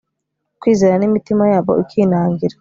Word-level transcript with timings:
ukwizera 0.55 0.95
n 0.99 1.03
imitima 1.09 1.43
yabo 1.51 1.71
ikinangira 1.83 2.49